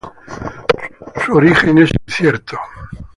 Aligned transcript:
Su 1.23 1.33
origen 1.35 1.77
es 1.77 1.91
incierto. 2.07 2.57